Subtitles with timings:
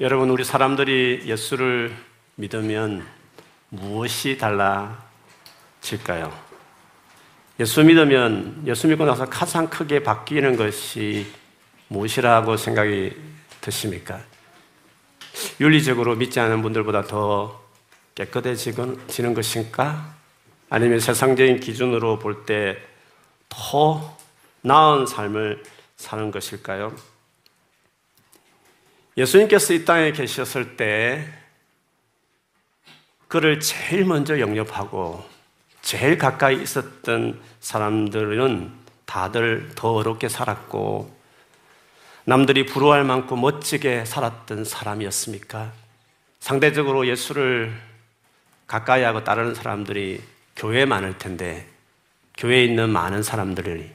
[0.00, 1.94] 여러분, 우리 사람들이 예수를
[2.36, 3.04] 믿으면
[3.68, 6.32] 무엇이 달라질까요?
[7.58, 11.26] 예수 믿으면, 예수 믿고 나서 가장 크게 바뀌는 것이
[11.88, 13.16] 무엇이라고 생각이
[13.60, 14.20] 드십니까?
[15.60, 17.60] 윤리적으로 믿지 않은 분들보다 더
[18.14, 20.14] 깨끗해지는 것인가?
[20.70, 22.76] 아니면 세상적인 기준으로 볼 때
[23.48, 24.16] 더
[24.60, 25.62] 나은 삶을
[25.96, 26.94] 사는 것일까요?
[29.18, 31.26] 예수님께서 이 땅에 계셨을 때
[33.26, 35.24] 그를 제일 먼저 영접하고
[35.82, 38.70] 제일 가까이 있었던 사람들은
[39.06, 41.18] 다들 더 어렵게 살았고
[42.26, 45.72] 남들이 부러워할 만큼 멋지게 살았던 사람이었습니까?
[46.38, 47.72] 상대적으로 예수를
[48.68, 50.22] 가까이 하고 따르는 사람들이
[50.54, 51.66] 교회에 많을 텐데
[52.36, 53.90] 교회에 있는 많은 사람들이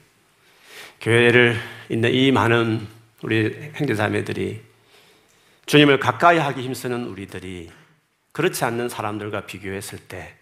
[1.00, 2.86] 교회를 있는 이 많은
[3.22, 4.73] 우리 형제자매들이
[5.66, 7.72] 주님을 가까이 하기 힘쓰는 우리들이
[8.32, 10.34] 그렇지 않는 사람들과 비교했을 때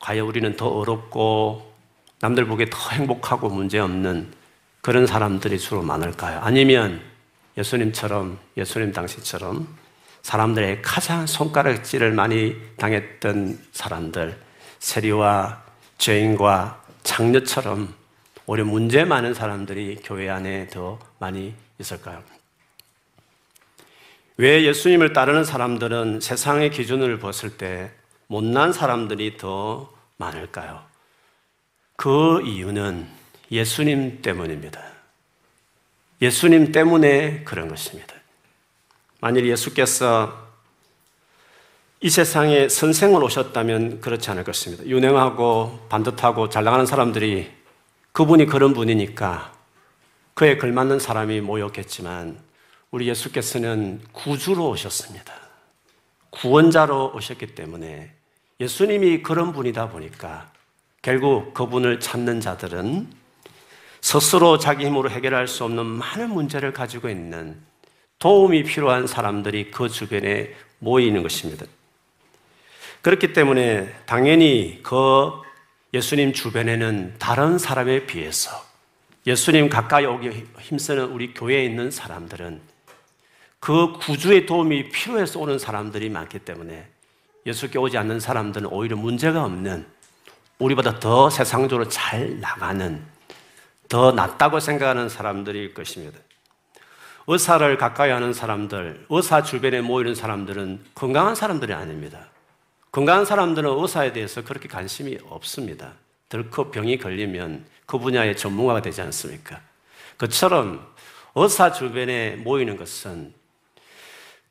[0.00, 1.72] 과연 우리는 더 어렵고
[2.20, 4.32] 남들 보기에 더 행복하고 문제없는
[4.80, 6.40] 그런 사람들이 주로 많을까요?
[6.40, 7.00] 아니면
[7.56, 9.66] 예수님처럼 예수님 당시처럼
[10.22, 14.38] 사람들의 가장 손가락질을 많이 당했던 사람들
[14.78, 15.62] 세리와
[15.98, 17.94] 죄인과 장녀처럼
[18.46, 22.22] 오히려 문제 많은 사람들이 교회 안에 더 많이 있을까요?
[24.36, 27.92] 왜 예수님을 따르는 사람들은 세상의 기준을 봤을 때
[28.26, 30.82] 못난 사람들이 더 많을까요?
[31.96, 33.06] 그 이유는
[33.50, 34.82] 예수님 때문입니다.
[36.20, 38.14] 예수님 때문에 그런 것입니다.
[39.20, 40.42] 만일 예수께서
[42.00, 44.84] 이 세상에 선생을 오셨다면 그렇지 않을 것입니다.
[44.84, 47.50] 유능하고 반듯하고 잘 나가는 사람들이
[48.12, 49.52] 그분이 그런 분이니까
[50.34, 52.38] 그에 걸맞는 사람이 모였겠지만
[52.94, 55.34] 우리 예수께서는 구주로 오셨습니다.
[56.30, 58.12] 구원자로 오셨기 때문에
[58.60, 60.52] 예수님이 그런 분이다 보니까
[61.02, 63.08] 결국 그분을 찾는 자들은
[64.00, 67.56] 스스로 자기 힘으로 해결할 수 없는 많은 문제를 가지고 있는
[68.20, 71.66] 도움이 필요한 사람들이 그 주변에 모이는 것입니다.
[73.02, 75.32] 그렇기 때문에 당연히 그
[75.92, 78.52] 예수님 주변에는 다른 사람에 비해서
[79.26, 82.73] 예수님 가까이 오기 힘쓰는 우리 교회에 있는 사람들은
[83.64, 86.86] 그 구주의 도움이 필요해서 오는 사람들이 많기 때문에
[87.46, 89.86] 예수께 오지 않는 사람들은 오히려 문제가 없는
[90.58, 93.02] 우리보다 더 세상적으로 잘 나가는
[93.88, 96.18] 더 낫다고 생각하는 사람들일 것입니다.
[97.26, 102.28] 의사를 가까이 하는 사람들, 의사 주변에 모이는 사람들은 건강한 사람들이 아닙니다.
[102.92, 105.92] 건강한 사람들은 의사에 대해서 그렇게 관심이 없습니다.
[106.28, 109.58] 덜컥 병이 걸리면 그 분야의 전문가가 되지 않습니까?
[110.18, 110.86] 그처럼
[111.34, 113.32] 의사 주변에 모이는 것은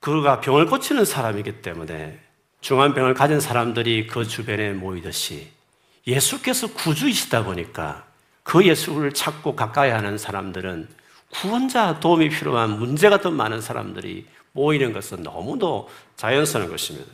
[0.03, 2.19] 그가 병을 고치는 사람이기 때문에
[2.59, 5.47] 중한 병을 가진 사람들이 그 주변에 모이듯이
[6.06, 8.03] 예수께서 구주이시다 보니까
[8.44, 10.90] 그 예수를 찾고 가까이 하는 사람들은
[11.31, 17.09] 구원자 도움이 필요한 문제가 더 많은 사람들이 모이는 것은 너무도 자연스러운 것입니다.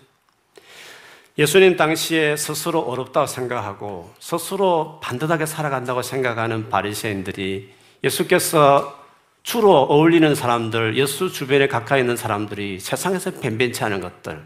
[1.37, 7.71] 예수님 당시에 스스로 어렵다고 생각하고 스스로 반듯하게 살아간다고 생각하는 바리새인들이
[8.03, 8.98] 예수께서
[9.43, 14.43] 주로 어울리는 사람들, 예수 주변에 가까이 있는 사람들이 세상에서 변변치 않은 것들,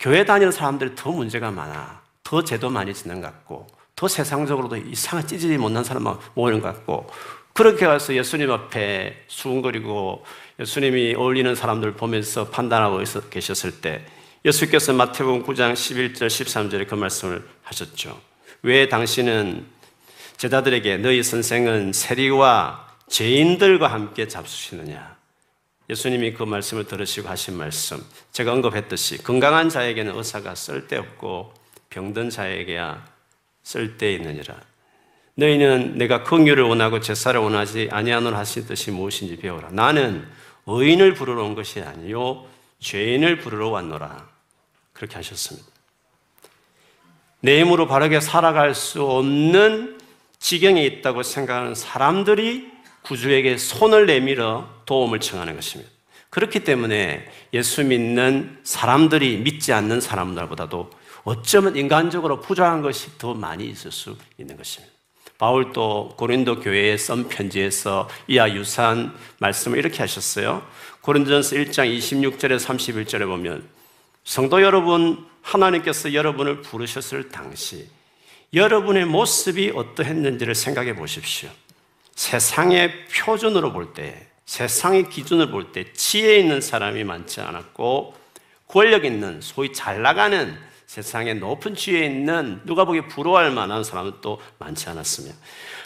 [0.00, 2.02] 교회 다니는 사람들이 더 문제가 많아.
[2.22, 7.08] 더 죄도 많이 짓는 것 같고, 더 세상적으로도 이상한 찌질이 못난 사람만 모이는 것 같고,
[7.54, 10.24] 그렇게 가서 예수님 앞에 수근거리고
[10.58, 14.04] 예수님이 어울리는 사람들 보면서 판단하고 계셨을 때
[14.44, 18.20] 예수께서 마태복음 9장 11절 13절에 그 말씀을 하셨죠.
[18.62, 19.66] 왜 당신은
[20.36, 25.16] 제자들에게 너희 선생은 세리와 죄인들과 함께 잡수시느냐?
[25.90, 31.52] 예수님이 그 말씀을 들으시고 하신 말씀, 제가 언급했듯이 건강한 자에게는 의사가 쓸데없고
[31.90, 33.04] 병든 자에게야
[33.62, 34.54] 쓸데있느니라.
[35.36, 39.70] 너희는 내가 긍휼을 원하고 제사를 원하지 아니하노라 하시듯이 무엇인지 배우라.
[39.72, 40.26] 나는
[40.66, 42.46] 의인을 부르러 온 것이 아니요
[42.78, 44.28] 죄인을 부르러 왔노라.
[44.92, 45.66] 그렇게 하셨습니다.
[47.40, 49.98] 내 힘으로 바르게 살아갈 수 없는
[50.38, 52.73] 지경에 있다고 생각하는 사람들이
[53.04, 55.90] 구주에게 손을 내밀어 도움을 청하는 것입니다.
[56.30, 60.90] 그렇기 때문에 예수 믿는 사람들이 믿지 않는 사람들보다도
[61.22, 64.92] 어쩌면 인간적으로 부족한 것이 더 많이 있을 수 있는 것입니다.
[65.38, 70.66] 바울도 고린도 교회에 쓴 편지에서 이와 유사한 말씀을 이렇게 하셨어요.
[71.02, 73.68] 고린전서 1장 26절에 31절에 보면
[74.24, 77.88] 성도 여러분 하나님께서 여러분을 부르셨을 당시
[78.52, 81.50] 여러분의 모습이 어떠했는지를 생각해 보십시오.
[82.14, 88.14] 세상의 표준으로 볼 때, 세상의 기준을 볼 때 지혜 있는 사람이 많지 않았고
[88.68, 90.56] 권력 있는 소위 잘 나가는
[90.86, 95.32] 세상에 높은 지위에 있는 누가 보기 부러워할 만한 사람은 또 많지 않았습니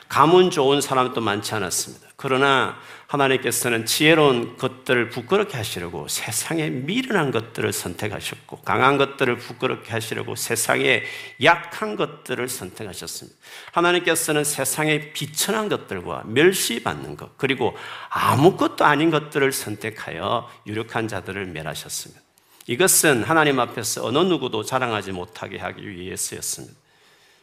[0.08, 0.18] 다.
[0.18, 2.08] 가문 좋은 사람도 많지 않았습니다.
[2.16, 2.76] 그러나
[3.06, 11.04] 하나님께서는 지혜로운 것들을 부끄럽게 하시려고 세상에 미련한 것들을 선택하셨고 강한 것들을 부끄럽게 하시려고 세상에
[11.42, 13.38] 약한 것들을 선택하셨습니다.
[13.72, 17.76] 하나님께서는 세상에 비천한 것들과 멸시받는 것 그리고
[18.10, 22.20] 아무것도 아닌 것들을 선택하여 유력한 자들을 멸하셨습니다.
[22.66, 26.74] 이것은 하나님 앞에서 어느 누구도 자랑하지 못하게 하기 위해서였습니다.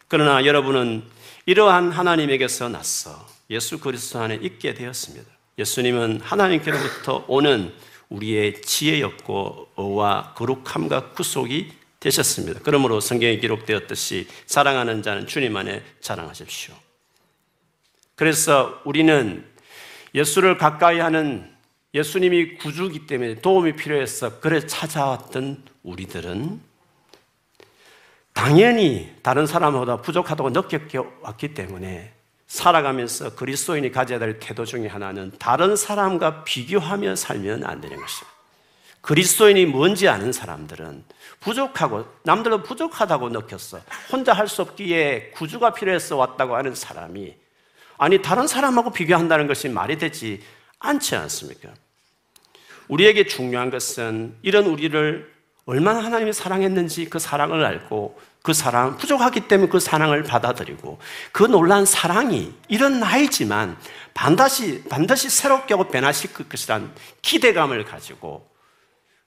[0.07, 1.04] 그러나 여러분은
[1.46, 5.30] 이러한 하나님에게서 났어 예수 그리스도 안에 있게 되었습니다.
[5.57, 7.74] 예수님은 하나님께로부터 오는
[8.10, 12.60] 우리의 지혜였고 의와 거룩함과 구속이 되셨습니다.
[12.63, 16.75] 그러므로 성경에 기록되었듯이 사랑하는 자는 주님 안에 자랑하십시오.
[18.16, 19.46] 그래서 우리는
[20.13, 21.52] 예수를 가까이 하는
[21.94, 26.62] 예수님이 구주기 때문에 도움이 필요해서 그래 찾아왔던 우리들은
[28.36, 32.14] 당연히 다른 사람보다 부족하다고 느꼈기 왔기 때문에
[32.48, 38.36] 살아가면서 그리스도인이 가져야 될 태도 중에 하나는 다른 사람과 비교하며 살면 안 되는 것입니다.
[39.02, 41.06] 그리스도인이 뭔지 아는 사람들은
[41.40, 43.80] 부족하고 남들도 부족하다고 느꼈어.
[44.12, 47.36] 혼자 할 수 없기에 구주가 필요해서 왔다고 하는 사람이
[47.98, 50.44] 아니 다른 사람하고 비교한다는 것이 말이 되지
[50.80, 51.70] 않지 않습니까?
[52.90, 55.35] 우리에게 중요한 것은 이런 우리를
[55.66, 61.00] 얼마나 하나님이 사랑했는지 그 사랑을 알고 그 사랑, 부족하기 때문에 그 사랑을 받아들이고
[61.32, 63.76] 그 놀란 사랑이 이런 나이지만
[64.14, 68.48] 반드시, 반드시 새롭게 하고 변화시킬 것이란 기대감을 가지고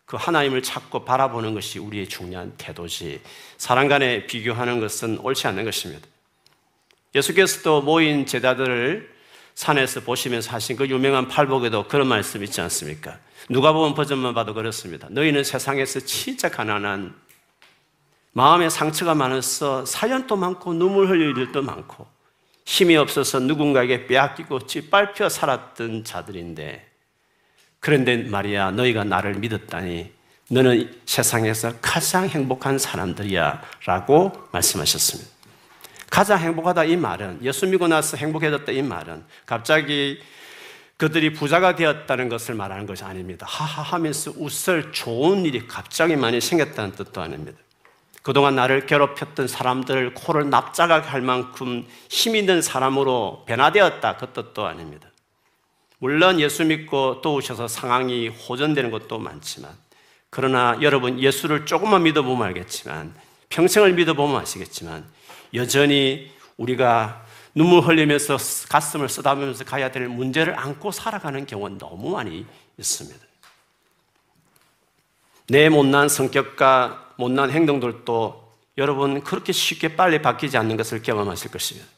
[0.06, 3.20] 그 하나님을 찾고 바라보는 것이 우리의 중요한 태도지
[3.56, 6.06] 사람 간에 비교하는 것은 옳지 않는 것입니다.
[7.14, 9.12] 예수께서도 모인 제자들을
[9.54, 13.18] 산에서 보시면서 하신 그 유명한 팔복에도 그런 말씀 있지 않습니까?
[13.48, 15.08] 누가 보면 버전만 봐도 그렇습니다.
[15.10, 17.14] 너희는 세상에서 진짜 가난한
[18.32, 22.06] 마음에 상처가 많아서 사연도 많고 눈물 흘릴 일도 많고
[22.64, 26.86] 힘이 없어서 누군가에게 빼앗기고 짓밟혀 살았던 자들인데
[27.80, 30.12] 그런데 말이야 너희가 나를 믿었다니
[30.50, 35.30] 너는 세상에서 가장 행복한 사람들이야 라고 말씀하셨습니다.
[36.10, 40.18] 가장 행복하다 이 말은 예수 믿고 나서 행복해졌다 이 말은 갑자기
[40.98, 43.46] 그들이 부자가 되었다는 것을 말하는 것이 아닙니다.
[43.48, 47.56] 하하 하면서 웃을 좋은 일이 갑자기 많이 생겼다는 뜻도 아닙니다.
[48.22, 54.16] 그동안 나를 괴롭혔던 사람들 코를 납작하게 할 만큼 힘 있는 사람으로 변화되었다.
[54.16, 55.08] 그 뜻도 아닙니다.
[56.00, 59.70] 물론 예수 믿고 또 오셔서 상황이 호전되는 것도 많지만,
[60.30, 63.14] 그러나 여러분 예수를 조금만 믿어보면 알겠지만,
[63.48, 65.04] 평생을 믿어보면 아시겠지만,
[65.54, 67.24] 여전히 우리가
[67.58, 68.38] 눈물 흘리면서
[68.68, 72.46] 가슴을 쓰다보면서 가야 될 문제를 안고 살아가는 경우는 너무 많이
[72.76, 73.18] 있습니다.
[75.48, 81.88] 내 못난 성격과 못난 행동들도 여러분 그렇게 쉽게 빨리 바뀌지 않는 것을 경험하실 것입니다.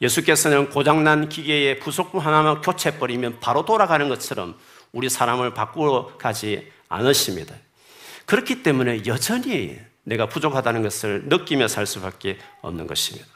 [0.00, 4.56] 예수께서는 고장난 기계의 부속품 하나만 교체해버리면 바로 돌아가는 것처럼
[4.92, 7.54] 우리 사람을 바꾸어 가지 않으십니다.
[8.24, 13.28] 그렇기 때문에 여전히 내가 부족하다는 것을 느끼며 살 수밖에 없는 것입니다.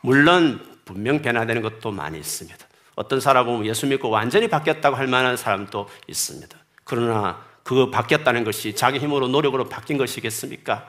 [0.00, 2.66] 물론 분명 변화되는 것도 많이 있습니다.
[2.94, 6.56] 어떤 사람은 예수 믿고 완전히 바뀌었다고 할 만한 사람도 있습니다.
[6.84, 10.88] 그러나 그 바뀌었다는 것이 자기 힘으로 노력으로 바뀐 것이겠습니까?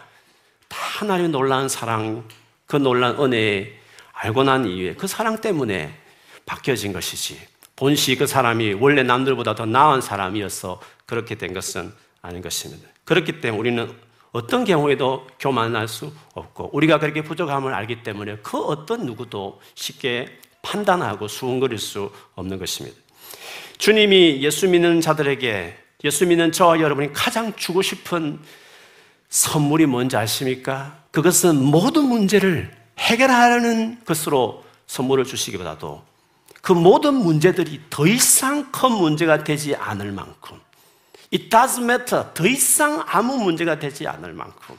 [0.70, 2.26] 다 하나님의 놀라운 사랑,
[2.66, 3.78] 그 놀라운 은혜에
[4.14, 5.94] 알고 난 이후에 그 사랑 때문에
[6.46, 7.38] 바뀌어진 것이지.
[7.76, 12.88] 본시 그 사람이 원래 남들보다 더 나은 사람이어서 그렇게 된 것은 아닌 것입니다.
[13.04, 13.94] 그렇기 때문에 우리는
[14.32, 20.28] 어떤 경우에도 교만할 수 없고 우리가 그렇게 부족함을 알기 때문에 그 어떤 누구도 쉽게
[20.62, 22.98] 판단하고 수군거릴 수 없는 것입니다.
[23.78, 28.40] 주님이 예수 믿는 자들에게 예수 믿는 저와 여러분이 가장 주고 싶은
[29.30, 30.98] 선물이 뭔지 아십니까?
[31.12, 36.04] 그것은 모든 문제를 해결하는 것으로 선물을 주시기보다도
[36.62, 40.60] 그 모든 문제들이 더 이상 큰 문제가 되지 않을 만큼
[41.32, 42.26] It doesn't matter.
[42.34, 44.78] 더 이상 아무 문제가 되지 않을 만큼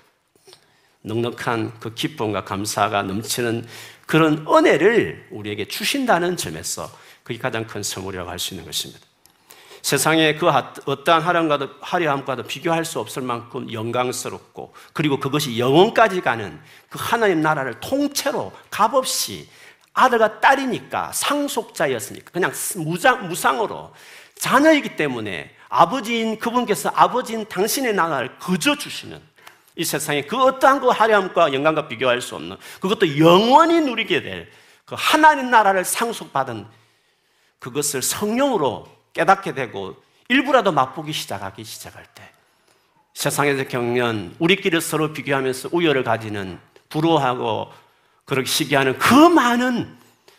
[1.02, 3.66] 넉넉한 그 기쁨과 감사가 넘치는
[4.07, 6.90] 그런 은혜를 우리에게 주신다는 점에서
[7.23, 9.00] 그게 가장 큰 선물이라고 할 수 있는 것입니다.
[9.83, 16.99] 세상의 그 어떠한 화려함과도, 화려함과도 비교할 수 없을 만큼 영광스럽고 그리고 그것이 영원까지 가는 그
[17.00, 19.49] 하나님 나라를 통째로 값없이
[19.95, 23.95] 아들과 딸이니까 상속자였으니까 그냥 무상, 무상으로
[24.37, 29.19] 자녀이기 때문에 아버지인 그분께서 아버지인 당신의 나라를 거저 주시는
[29.77, 34.50] 이 세상에 그 어떠한 그 화려함과 영광과 비교할 수 없는 그것도 영원히 누리게 될
[34.91, 36.67] 그 하나님 나라를 상속받은
[37.61, 39.95] 그것을 성령으로 깨닫게 되고
[40.27, 42.29] 일부라도 맛보기 시작하기 시작할 때
[43.15, 46.59] 세상에서 겪는 우리끼리 서로 비교하면서 우열을 가지는
[46.89, 47.71] 부러워하고
[48.25, 49.97] 그렇게 시기하는 그 많은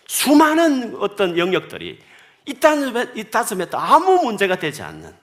[0.07, 2.01] 수많은 어떤 영역들이
[2.45, 5.13] 이따스에 아무 문제가 되지 않는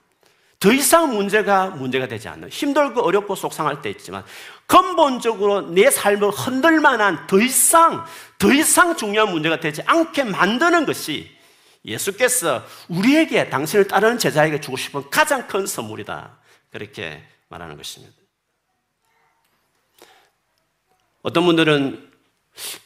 [0.60, 4.24] 더 이상 문제가 문제가 되지 않는 힘들고 어렵고 속상할 때 있지만
[4.66, 8.04] 근본적으로 내 삶을 흔들 만한 더 이상
[8.38, 11.38] 더 이상 중요한 문제가 되지 않게 만드는 것이
[11.84, 16.36] 예수께서 우리에게 당신을 따르는 제자에게 주고 싶은 가장 큰 선물이다.
[16.70, 18.14] 그렇게 말하는 것입니다.
[21.22, 22.10] 어떤 분들은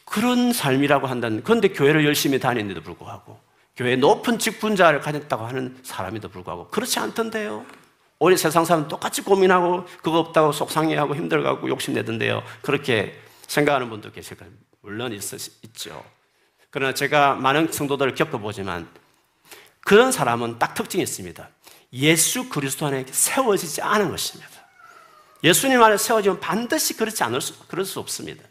[0.05, 3.39] 그런 삶이라고 한다는, 그런데 교회를 열심히 다니는데도 불구하고,
[3.75, 7.65] 교회 높은 직분자를 가졌다고 하는 사람에도 불구하고, 그렇지 않던데요.
[8.19, 12.43] 오히려 세상 사람 똑같이 고민하고, 그거 없다고 속상해하고 힘들어하고 욕심내던데요.
[12.61, 14.53] 그렇게 생각하는 분도 계실 거예요.
[14.81, 15.21] 물론 있,
[15.63, 16.03] 있죠.
[16.69, 18.87] 그러나 제가 많은 성도들을 겪어보지만,
[19.81, 21.49] 그런 사람은 딱 특징이 있습니다.
[21.93, 24.51] 예수 그리스도 안에 세워지지 않은 것입니다.
[25.43, 28.43] 예수님 안에 세워지면 반드시 그렇지 않을 수, 그럴 수 없습니다.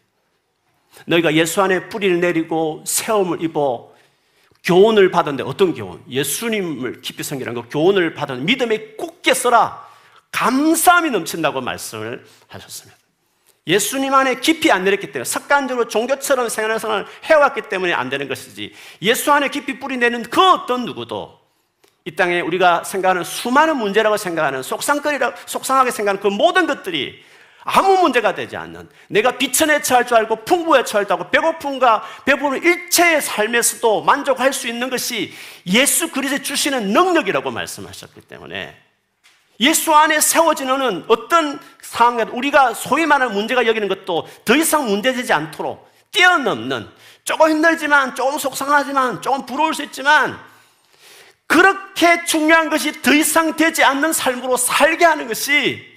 [1.06, 3.91] 너희가 예수 안에 뿌리를 내리고 세움을 입어
[4.64, 6.02] 교훈을 받았는데 어떤 교훈?
[6.08, 9.86] 예수님을 깊이 섬기는 거 교훈을 받은 믿음에 굳게 서라
[10.30, 12.98] 감사함이 넘친다고 말씀을 하셨습니다.
[13.66, 19.30] 예수님 안에 깊이 안 내렸기 때문에 습관적으로 종교처럼 생활을 해왔기 때문에 안 되는 것이지 예수
[19.32, 21.38] 안에 깊이 뿌리 내는 그 어떤 누구도
[22.04, 27.22] 이 땅에 우리가 생각하는 수많은 문제라고 생각하는 속상거리라고 속상하게 생각하는 그 모든 것들이
[27.64, 34.02] 아무 문제가 되지 않는 내가 비천에 처할 줄 알고 풍부에 알고 배고픔과 배부른 일체의 삶에서도
[34.02, 35.32] 만족할 수 있는 것이
[35.66, 38.76] 예수 그리스도 주시는 능력이라고 말씀하셨기 때문에
[39.60, 45.88] 예수 안에 세워지는 어떤 상황에 우리가 소위 말하는 문제가 여기는 것도 더 이상 문제되지 않도록
[46.10, 46.88] 뛰어넘는
[47.24, 50.38] 조금 힘들지만 조금 속상하지만 조금 부러울 수 있지만
[51.46, 55.91] 그렇게 중요한 것이 더 이상 되지 않는 삶으로 살게 하는 것이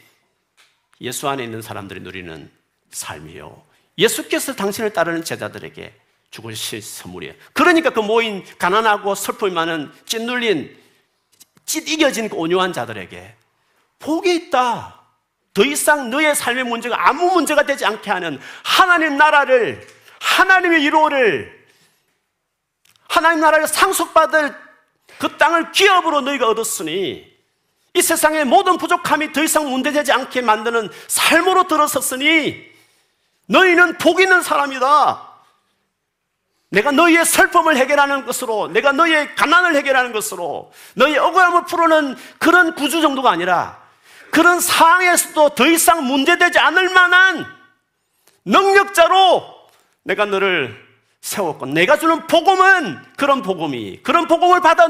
[1.02, 2.50] 예수 안에 있는 사람들이 누리는
[2.92, 3.64] 삶이요.
[3.98, 5.94] 예수께서 당신을 따르는 제자들에게
[6.32, 7.34] 주실 선물이에요.
[7.54, 10.78] 그러니까 그 모인 가난하고 슬픔이 많은 찐눌린
[11.66, 13.36] 찢 이겨진 그 온유한 자들에게
[14.00, 15.02] 복이 있다.
[15.54, 19.88] 더 이상 너의 삶의 문제가 아무 문제가 되지 않게 하는 하나님 나라를
[20.20, 21.66] 하나님의 이로를
[23.08, 24.54] 하나님 나라를 상속받을
[25.18, 27.35] 그 땅을 기업으로 너희가 얻었으니
[27.96, 32.62] 이 세상의 모든 부족함이 더 이상 문제되지 않게 만드는 삶으로 들어섰으니
[33.48, 35.36] 너희는 복 있는 사람이다.
[36.70, 43.02] 내가 너희의 슬픔을 해결하는 것으로, 내가 너희의 가난을 해결하는 것으로, 너희의 억울함을 풀어는 그런 구주
[43.02, 43.80] 정도가 아니라
[44.30, 47.46] 그런 상황에서도 더 이상 문제되지 않을 만한
[48.44, 49.56] 능력자로
[50.04, 50.86] 내가 너를
[51.22, 54.88] 세웠고 내가 주는 복음은 그런 복음이 그런 복음을 받아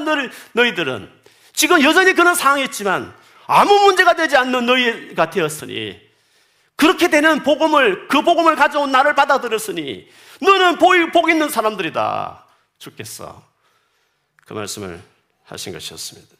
[0.54, 1.14] 너희들은
[1.56, 3.14] 지금 여전히 그런 상황이 있지만
[3.48, 6.00] 아무 문제가 되지 않는 너희가 되었으니
[6.76, 10.10] 그렇게 되는 복음을 그 복음을 가져온 나를 받아들였으니
[10.42, 12.46] 너는 복 있는 사람들이다
[12.78, 13.44] 주께서
[14.46, 15.02] 그 말씀을
[15.46, 16.36] 하신 것이었습니다.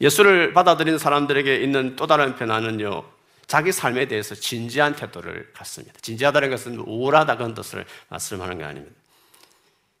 [0.00, 3.04] 예수를 받아들인 사람들에게 있는 또 다른 변화는요.
[3.46, 5.98] 자기 삶에 대해서 진지한 태도를 갖습니다.
[6.02, 8.96] 진지하다는 것은 우울하다 그런 뜻을 말씀하는 게 아닙니다.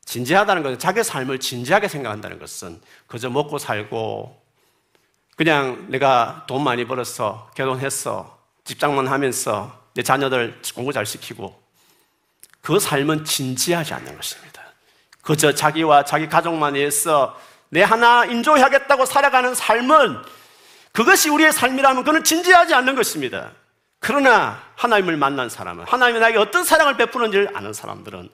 [0.06, 4.40] 진지하다는 것은 자기 삶을 진지하게 생각한다는 것은 그저 먹고 살고
[5.36, 11.60] 그냥 내가 돈 많이 벌었어, 결혼했어, 직장만 하면서 내 자녀들 공부 잘 시키고
[12.62, 14.62] 그 삶은 진지하지 않는 것입니다.
[15.22, 20.22] 그저 자기와 자기 가족만 위해서 내 하나 인조하겠다고 살아가는 삶은
[20.92, 23.50] 그것이 우리의 삶이라면 그는 진지하지 않는 것입니다.
[23.98, 28.30] 그러나 하나님을 만난 사람은 하나님이 나에게 어떤 사랑을 베푸는지를 아는 사람들은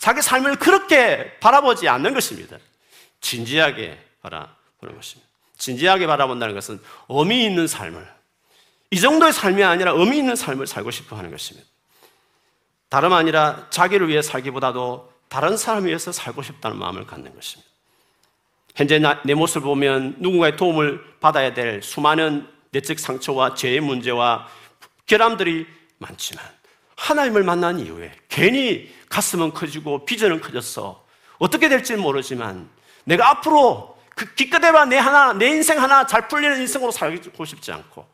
[0.00, 2.56] 자기 삶을 그렇게 바라보지 않는 것입니다.
[3.20, 5.30] 진지하게 바라보는 것입니다.
[5.58, 6.80] 진지하게 바라본다는 것은
[7.10, 8.10] 의미 있는 삶을
[8.92, 11.68] 이 정도의 삶이 아니라 의미 있는 삶을 살고 싶어 하는 것입니다.
[12.88, 17.70] 다름 아니라 자기를 위해 살기보다도 다른 사람을 위해서 살고 싶다는 마음을 갖는 것입니다.
[18.74, 24.48] 현재 내 모습을 보면 누군가의 도움을 받아야 될 수많은 내적 상처와 죄의 문제와
[25.04, 25.66] 결함들이
[25.98, 26.42] 많지만
[26.96, 31.04] 하나님을 만난 이후에 괜히 가슴은 커지고 비전은 커졌어.
[31.38, 32.70] 어떻게 될지 모르지만
[33.04, 38.06] 내가 앞으로 그 기껏해봐 내 하나, 내 인생 하나 잘 풀리는 인생으로 살고 싶지 않고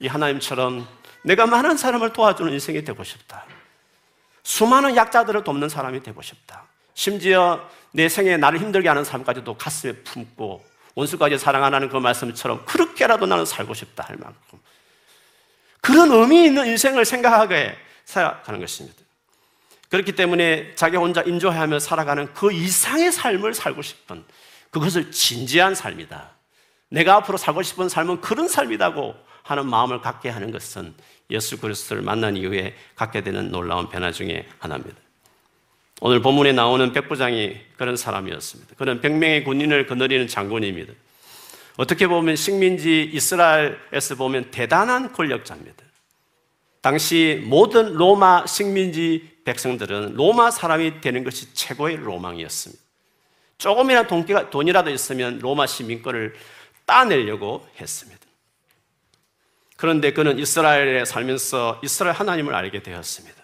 [0.00, 0.86] 이 하나님처럼
[1.22, 3.44] 내가 많은 사람을 도와주는 인생이 되고 싶다.
[4.42, 6.64] 수많은 약자들을 돕는 사람이 되고 싶다.
[6.94, 10.64] 심지어 내 생에 나를 힘들게 하는 삶까지도 가슴에 품고
[10.94, 14.58] 원수까지 사랑 하는 그 말씀처럼 그렇게라도 나는 살고 싶다 할 만큼
[15.80, 19.05] 그런 의미 있는 인생을 생각하게 살아가는 것입니다.
[19.88, 24.24] 그렇기 때문에 자기 혼자 인조하며 살아가는 그 이상의 삶을 살고 싶은
[24.70, 26.30] 그것을 진지한 삶이다.
[26.88, 30.94] 내가 앞으로 살고 싶은 삶은 그런 삶이라고 하는 마음을 갖게 하는 것은
[31.30, 34.96] 예수 그리스도를 만난 이후에 갖게 되는 놀라운 변화 중에 하나입니다.
[36.00, 38.74] 오늘 본문에 나오는 백부장이 그런 사람이었습니다.
[38.76, 40.92] 그는 100명의 군인을 거느리는 장군입니다.
[41.76, 45.85] 어떻게 보면 식민지 이스라엘에서 보면 대단한 권력자입니다.
[46.86, 52.80] 당시 모든 로마 식민지 백성들은 로마 사람이 되는 것이 최고의 로망이었습니다.
[53.58, 56.36] 조금이나 돈이라도 있으면 로마 시민권을
[56.84, 58.20] 따내려고 했습니다.
[59.76, 63.42] 그런데 그는 이스라엘에 살면서 이스라엘 하나님을 알게 되었습니다.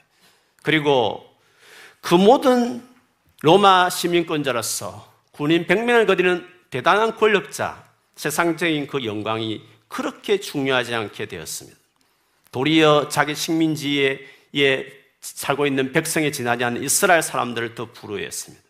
[0.62, 1.28] 그리고
[2.00, 2.80] 그 모든
[3.40, 7.82] 로마 시민권자로서 군인 100명을 거리는 대단한 권력자,
[8.14, 11.81] 세상적인 그 영광이 그렇게 중요하지 않게 되었습니다.
[12.52, 14.20] 도리어 자기 식민지에
[15.20, 18.62] 살고 있는 백성에 지나지 않는 이스라엘 사람들을 더 부러워했습니다.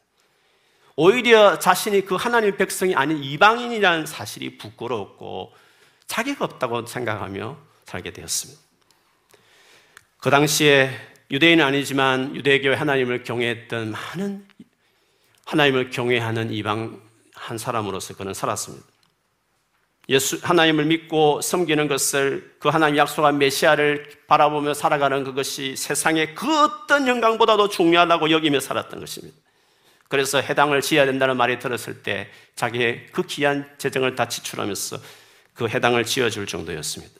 [0.97, 5.53] 오히려 자신이 그 하나님 백성이 아닌 이방인이라는 사실이 부끄러웠고
[6.07, 8.61] 자기가 없다고 생각하며 살게 되었습니다.
[10.19, 10.91] 그 당시에
[11.31, 14.47] 유대인은 아니지만 유대교회 하나님을 경외했던 많은
[15.47, 17.01] 하나님을 경외하는 이방
[17.35, 18.92] 한 사람으로서 그는 살았습니다.
[20.09, 27.06] 예수 하나님을 믿고 섬기는 것을 그 하나님 약속한 메시아를 바라보며 살아가는 그것이 세상의 그 어떤
[27.06, 29.37] 영광보다도 중요하다고 여기며 살았던 것입니다.
[30.09, 34.99] 그래서 해당을 지어야 된다는 말이 들었을 때 자기의 그 귀한 재정을 다 지출하면서
[35.54, 37.14] 그 해당을 지어줄 정도였습니다.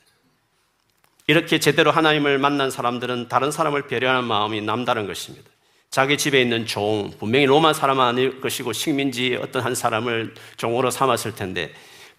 [1.29, 5.49] 이렇게 제대로 하나님을 만난 사람들은 다른 사람을 배려하는 마음이 남다른 것입니다.
[5.89, 11.35] 자기 집에 있는 종, 분명히 로마 사람 아닐 것이고 식민지 어떤 한 사람을 종으로 삼았을
[11.35, 11.73] 텐데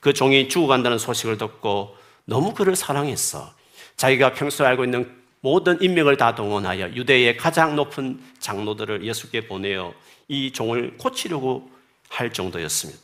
[0.03, 1.95] 그 종이 죽어간다는 소식을 듣고
[2.25, 3.53] 너무 그를 사랑했어.
[3.95, 9.93] 자기가 평소에 알고 있는 모든 인맥을 다 동원하여 유대의 가장 높은 장로들을 예수께 보내어
[10.27, 11.71] 이 종을 고치려고
[12.09, 12.99] 할 정도였습니다.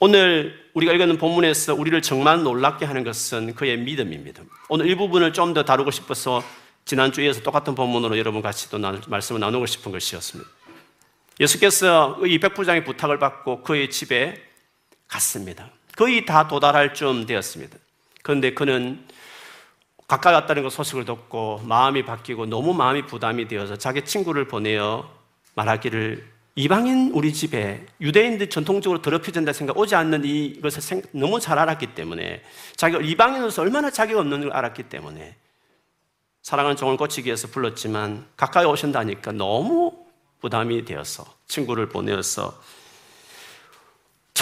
[0.00, 4.42] 오늘 우리가 읽는 본문에서 우리를 정말 놀랍게 하는 것은 그의 믿음입니다.
[4.68, 6.44] 오늘 이 부분을 좀 더 다루고 싶어서
[6.84, 10.50] 지난주에서 똑같은 본문으로 여러분 같이 또 말씀을 나누고 싶은 것이었습니다.
[11.40, 14.42] 예수께서 이 백부장의 부탁을 받고 그의 집에
[15.08, 15.70] 갔습니다.
[15.96, 17.76] 거의 다 도달할 쯤 되었습니다.
[18.22, 19.04] 그런데 그는
[20.08, 25.08] 가까이 왔다는 그 소식을 듣고 마음이 바뀌고 너무 마음이 부담이 되어서 자기 친구를 보내어
[25.54, 32.42] 말하기를 이방인 우리 집에 유대인들 전통적으로 더럽혀진다 생각 오지 않는 이것을 너무 잘 알았기 때문에
[32.76, 35.34] 자기가 이방인으로서 얼마나 자기가 없는 걸 알았기 때문에
[36.42, 39.92] 사랑하는 종을 고치기 위해서 불렀지만 가까이 오신다니까 너무
[40.40, 42.60] 부담이 되어서 친구를 보내어서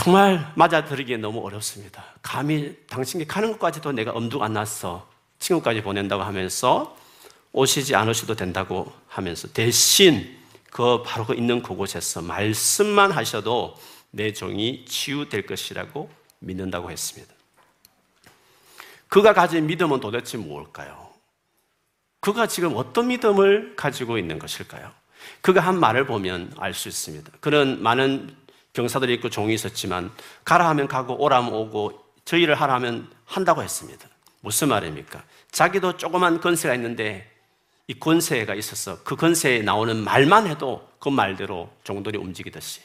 [0.02, 2.02] 정말 맞아들이기 너무 어렵습니다.
[2.22, 5.06] 감히 당신이 가는 것까지도 내가 엄두가 안 났어.
[5.38, 6.96] 친구까지 보낸다고 하면서
[7.52, 10.38] 오시지 않으셔도 된다고 하면서 대신
[10.70, 13.76] 그 바로 그 있는 그곳에서 말씀만 하셔도
[14.10, 16.08] 내 종이 치유될 것이라고
[16.38, 17.34] 믿는다고 했습니다.
[19.08, 21.10] 그가 가진 믿음은 도대체 무엇일까요?
[22.20, 24.92] 그가 지금 어떤 믿음을 가지고 있는 것일까요?
[25.42, 27.30] 그가 한 말을 보면 알 수 있습니다.
[27.40, 28.34] 그는 많은
[28.80, 30.10] 병사들이 있고 종이 있었지만
[30.44, 34.08] 가라 하면 가고 오라 하면 오고 저희를 하라 하면 한다고 했습니다.
[34.40, 35.22] 무슨 말입니까?
[35.50, 37.30] 자기도 조그만 건세가 있는데
[37.86, 42.80] 이 권세가 있어서 그 권세에 나오는 말만 해도 그 말대로 종들이 움직이듯이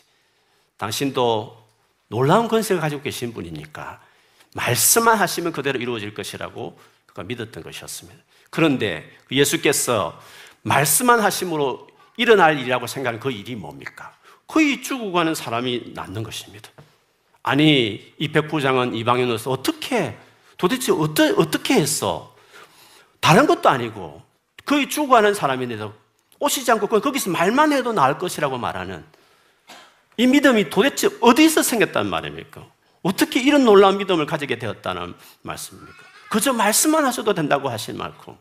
[0.77, 1.63] 당신도
[2.07, 4.01] 놀라운 권세를 가지고 계신 분이니까
[4.53, 8.19] 말씀만 하시면 그대로 이루어질 것이라고 그가 믿었던 것이었습니다.
[8.49, 10.19] 그런데 예수께서
[10.63, 14.14] 말씀만 하심으로 일어날 일이라고 생각하는 그 일이 뭡니까?
[14.47, 16.69] 거의 죽어 가는 사람이 낫는 것입니다.
[17.43, 20.17] 아니, 이 백부장은 이방인으로서 어떻게,
[20.57, 22.35] 도대체 어떠, 어떻게 했어?
[23.19, 24.21] 다른 것도 아니고
[24.65, 25.93] 거의 죽어가는 사람인데도
[26.39, 29.03] 오시지 않고 거기서 말만 해도 나을 것이라고 말하는
[30.17, 32.65] 이 믿음이 도대체 어디서 생겼단 말입니까?
[33.01, 35.97] 어떻게 이런 놀라운 믿음을 가지게 되었다는 말씀입니까?
[36.29, 38.35] 그저 말씀만 하셔도 된다고 하신 만큼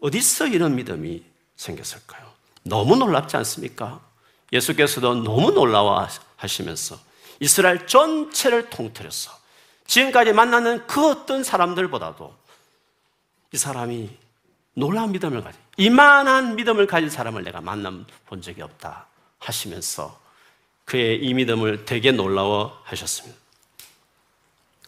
[0.00, 1.22] 어디서 이런 믿음이
[1.56, 2.30] 생겼을까요?
[2.62, 4.00] 너무 놀랍지 않습니까?
[4.52, 6.98] 예수께서도 너무 놀라워 하시면서
[7.40, 9.32] 이스라엘 전체를 통틀어서
[9.86, 12.34] 지금까지 만나는 그 어떤 사람들보다도
[13.52, 14.10] 이 사람이
[14.74, 17.92] 놀라운 믿음을 가진, 이만한 믿음을 가진 사람을 내가 만나
[18.26, 19.06] 본 적이 없다
[19.38, 20.20] 하시면서
[20.84, 23.38] 그의 이 믿음을 되게 놀라워 하셨습니다.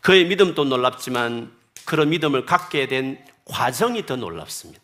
[0.01, 1.53] 그의 믿음도 놀랍지만
[1.85, 4.83] 그런 믿음을 갖게 된 과정이 더 놀랍습니다.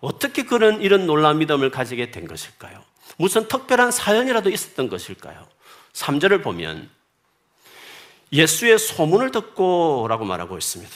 [0.00, 2.82] 어떻게 그런 이런 놀라운 믿음을 가지게 된 것일까요?
[3.16, 5.46] 무슨 특별한 사연이라도 있었던 것일까요?
[5.92, 6.90] 3절을 보면
[8.32, 10.92] 예수의 소문을 듣고 라고 말하고 있습니다.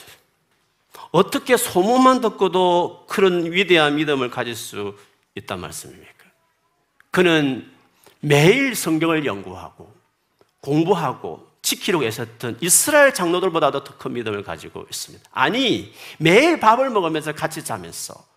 [1.11, 4.95] 어떻게 소문만 듣고도 그런 위대한 믿음을 가질 수
[5.35, 6.11] 있단 말씀입니까?
[7.09, 7.71] 그는
[8.19, 9.93] 매일 성경을 연구하고
[10.61, 15.29] 공부하고 지키려고 애썼던 이스라엘 장로들보다도 더 큰 믿음을 가지고 있습니다.
[15.31, 18.30] 아니, 매일 밥을 먹으면서 같이 자면서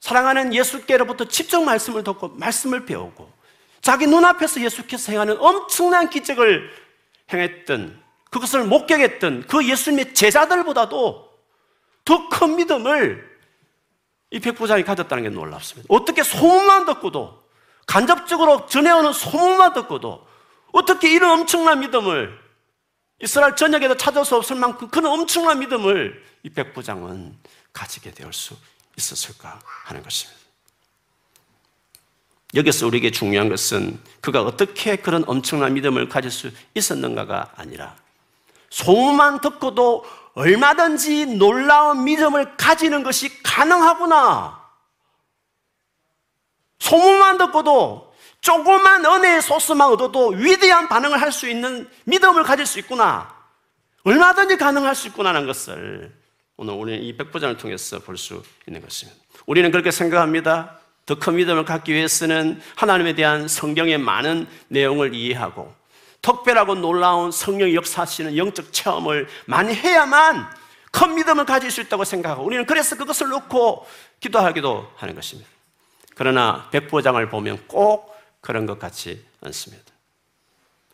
[0.00, 3.30] 사랑하는 예수께로부터 직접 말씀을 듣고 말씀을 배우고
[3.80, 6.70] 자기 눈앞에서 예수께서 행하는 엄청난 기적을
[7.32, 11.28] 행했던 그것을 목격했던 그 예수님의 제자들보다도
[12.04, 13.38] 더 큰 믿음을
[14.30, 15.86] 이 백부장이 가졌다는 게 놀랍습니다.
[15.90, 17.42] 어떻게 소문만 듣고도
[17.86, 20.26] 간접적으로 전해오는 소문만 듣고도
[20.72, 22.38] 어떻게 이런 엄청난 믿음을
[23.20, 27.36] 이스라엘 전역에도 찾을 수 없을 만큼 그런 엄청난 믿음을 이 백부장은
[27.72, 28.54] 가지게 될수
[28.98, 30.38] 있었을까 하는 것입니다.
[32.54, 37.94] 여기서 우리에게 중요한 것은 그가 어떻게 그런 엄청난 믿음을 가질 수 있었는가가 아니라
[38.70, 44.58] 소문만 듣고도 얼마든지 놀라운 믿음을 가지는 것이 가능하구나.
[46.78, 53.36] 소문만 듣고도 조그만 은혜의 소스만 얻어도 위대한 반응을 할 수 있는 믿음을 가질 수 있구나.
[54.04, 56.17] 얼마든지 가능할 수 있구나라는 것을
[56.58, 59.18] 오늘 우리는 이 백부장을 통해서 볼 수 있는 것입니다.
[59.46, 60.78] 우리는 그렇게 생각합니다.
[61.06, 65.72] 더 큰 믿음을 갖기 위해서는 하나님에 대한 성경의 많은 내용을 이해하고
[66.20, 70.50] 특별하고 놀라운 성령 역사하시는 영적 체험을 많이 해야만
[70.90, 73.86] 큰 믿음을 가질 수 있다고 생각하고 우리는 그래서 그것을 놓고
[74.20, 75.48] 기도하기도 하는 것입니다.
[76.16, 79.84] 그러나 백부장을 보면 꼭 그런 것 같지 않습니다.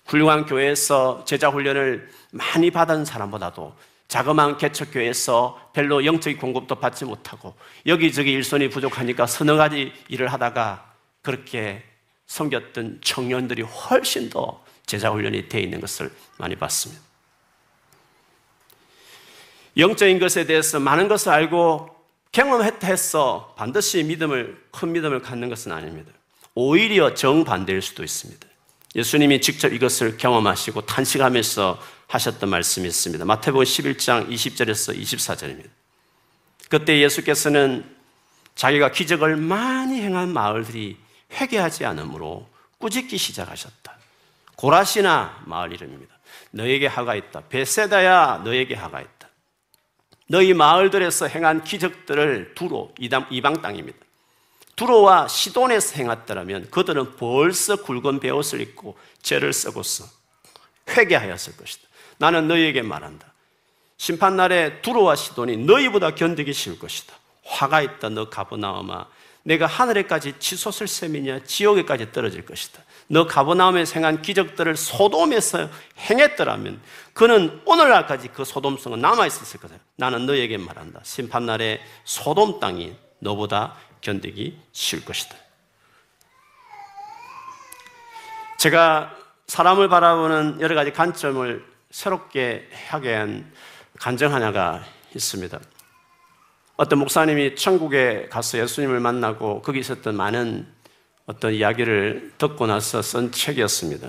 [0.06, 3.74] 훌륭한 교회에서 제자 훈련을 많이 받은 사람보다도
[4.08, 7.54] 자그마한 개척교회에서 별로 영적인 공급도 받지 못하고
[7.86, 11.82] 여기저기 일손이 부족하니까 서너 가지 일을 하다가 그렇게
[12.26, 17.02] 섬겼던 청년들이 훨씬 더 제자 훈련이 되어 있는 것을 많이 봤습니다.
[19.76, 21.90] 영적인 것에 대해서 많은 것을 알고
[22.30, 26.12] 경험했어 반드시 믿음을 큰 믿음을 갖는 것은 아닙니다.
[26.54, 28.46] 오히려 정반대일 수도 있습니다.
[28.94, 33.24] 예수님이 직접 이것을 경험하시고 탄식하면서 하셨던 말씀이 있습니다.
[33.24, 35.68] 마태복음 11장 20절에서 24절입니다.
[36.68, 37.84] 그때 예수께서는
[38.54, 40.96] 자기가 기적을 많이 행한 마을들이
[41.32, 43.96] 회개하지 않으므로 꾸짖기 시작하셨다.
[44.56, 46.14] 고라시나 마을 이름입니다.
[46.52, 47.42] 너에게 하가 있다.
[47.48, 49.28] 베세다야 너에게 하가 있다.
[50.28, 53.98] 너희 마을들에서 행한 기적들을 두로 이방 땅입니다.
[54.76, 60.06] 두로와 시돈에서 행했더라면 그들은 벌써 굵은 베옷을 입고 죄를 썩었어
[60.90, 61.88] 회개하였을 것이다.
[62.18, 63.32] 나는 너희에게 말한다.
[63.96, 67.14] 심판날에 두로와 시돈이 너희보다 견디기 쉬울 것이다.
[67.44, 69.06] 화가 있다 너 가버나움아
[69.44, 72.82] 내가 하늘에까지 치솟을 셈이냐 지옥에까지 떨어질 것이다.
[73.08, 76.80] 너 가버나움에 행한 기적들을 소돔에서 행했더라면
[77.12, 79.76] 그는 오늘날까지 그 소돔성은 남아있었을 거다.
[79.96, 81.00] 나는 너에게 말한다.
[81.02, 85.36] 심판날에 소돔 땅이 너보다 견디기 쉬울 것이다.
[88.58, 89.14] 제가
[89.46, 93.52] 사람을 바라보는 여러 가지 관점을 새롭게 하게 한
[94.00, 95.60] 간증 하나가 있습니다.
[96.76, 100.66] 어떤 목사님이 천국에 가서 예수님을 만나고 거기 있었던 많은
[101.26, 104.08] 어떤 이야기를 듣고 나서 쓴 책이었습니다.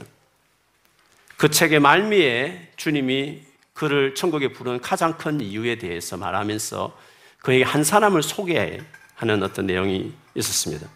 [1.37, 3.43] 그 책의 말미에 주님이
[3.73, 6.97] 그를 천국에 부르는 가장 큰 이유에 대해서 말하면서
[7.37, 10.89] 그에게 한 사람을 소개하는 어떤 내용이 있었습니다.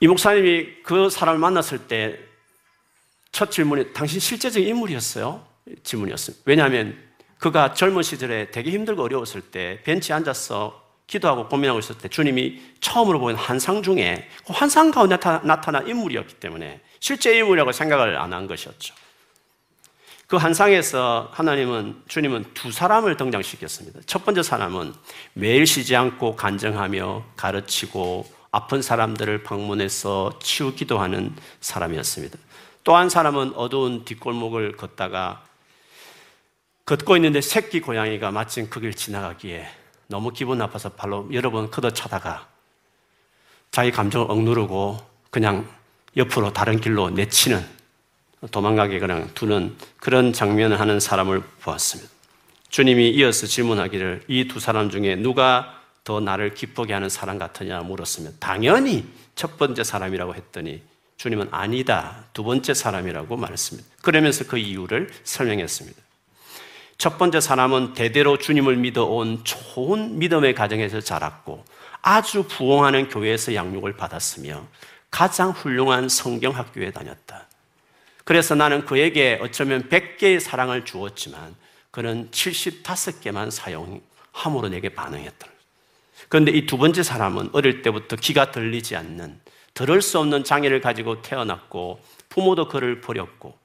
[0.00, 2.29] 이 목사님이 그 사람을 만났을 때
[3.32, 5.44] 첫 질문이 당신 실제적인 인물이었어요?
[5.82, 6.42] 질문이었습니다.
[6.46, 6.96] 왜냐하면
[7.38, 13.18] 그가 젊은 시절에 되게 힘들고 어려웠을 때 벤치에 앉아서 기도하고 고민하고 있을 때 주님이 처음으로
[13.18, 18.46] 보인 환상 중에 그 환상 가운데 나타 난 인물이었기 때문에 실제 인물이라고 생각을 안 한
[18.46, 18.94] 것이었죠.
[20.26, 23.98] 그 환상에서 하나님은 주님은 두 사람을 등장시켰습니다.
[24.06, 24.94] 첫 번째 사람은
[25.32, 32.38] 매일 쉬지 않고 간증하며 가르치고 아픈 사람들을 방문해서 치우기도 하는 사람이었습니다.
[32.84, 35.44] 또 한 사람은 어두운 뒷골목을 걷다가
[36.86, 39.66] 걷고 있는데 새끼 고양이가 마침 그 길 지나가기에
[40.08, 42.48] 너무 기분 나빠서 발로 여러 번 걷어차다가
[43.70, 44.98] 자기 감정을 억누르고
[45.30, 45.68] 그냥
[46.16, 47.64] 옆으로 다른 길로 내치는
[48.50, 52.10] 도망가게 그냥 두는 그런 장면을 하는 사람을 보았습니다.
[52.70, 58.36] 주님이 이어서 질문하기를 이 두 사람 중에 누가 더 나를 기쁘게 하는 사람 같으냐 물었으면
[58.40, 60.82] 당연히 첫 번째 사람이라고 했더니
[61.20, 62.24] 주님은 아니다.
[62.32, 63.86] 두 번째 사람이라고 말했습니다.
[64.00, 66.00] 그러면서 그 이유를 설명했습니다.
[66.96, 71.62] 첫 번째 사람은 대대로 주님을 믿어온 좋은 믿음의 가정에서 자랐고
[72.00, 74.66] 아주 부흥하는 교회에서 양육을 받았으며
[75.10, 77.48] 가장 훌륭한 성경 학교에 다녔다.
[78.24, 81.54] 그래서 나는 그에게 어쩌면 100개의 사랑을 주었지만
[81.90, 85.46] 그는 75개만 사용함으로 내게 반응했다.
[86.30, 89.38] 그런데 이 두 번째 사람은 어릴 때부터 귀가 들리지 않는
[89.74, 93.58] 들을 수 없는 장애를 가지고 태어났고 부모도 그를 버렸고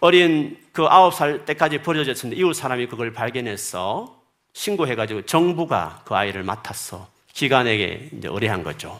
[0.00, 4.20] 어린 그 아홉 살 때까지 버려졌는데 이웃 사람이 그걸 발견해서
[4.52, 7.08] 신고해가지고 정부가 그 아이를 맡았어.
[7.32, 8.98] 기관에게 이제 의뢰한 거죠.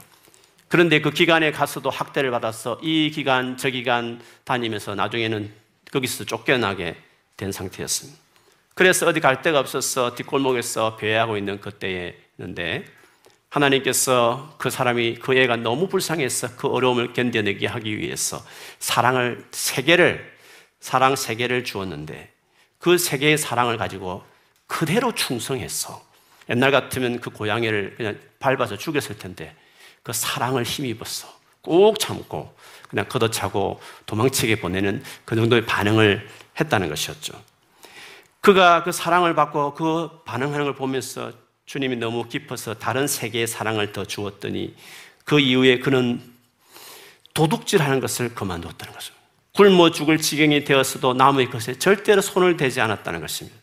[0.68, 5.50] 그런데 그 기관에 가서도 학대를 받아서 이 기간, 저 기간 다니면서 나중에는
[5.92, 6.96] 거기서 쫓겨나게
[7.36, 8.18] 된 상태였습니다.
[8.74, 12.84] 그래서 어디 갈 데가 없어서 뒷골목에서 배회하고 있는 그때였는데
[13.56, 18.44] 하나님께서 그 사람이 그 애가 너무 불쌍해서 그 어려움을 견뎌내게 하기 위해서
[18.78, 20.30] 사랑을 세 개를
[20.80, 22.32] 사랑 세 개를 주었는데
[22.78, 24.24] 그 세 개의 사랑을 가지고
[24.66, 26.04] 그대로 충성했어.
[26.50, 29.56] 옛날 같으면 그 고양이를 그냥 밟아서 죽였을 텐데
[30.02, 31.26] 그 사랑을 힘입었어.
[31.62, 32.54] 꼭 참고
[32.88, 36.28] 그냥 걷어차고 도망치게 보내는 그 정도의 반응을
[36.60, 37.34] 했다는 것이었죠.
[38.40, 41.32] 그가 그 사랑을 받고 그 반응하는 걸 보면서
[41.66, 44.74] 주님이 너무 깊어서 다른 세계의 사랑을 더 주었더니
[45.24, 46.22] 그 이후에 그는
[47.34, 49.26] 도둑질 하는 것을 그만두었다는 것입니다.
[49.52, 53.58] 굶어 죽을 지경이 되었어도 남의 것에 절대로 손을 대지 않았다는 것입니다.